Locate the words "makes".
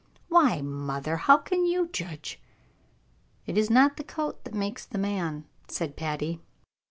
4.55-4.83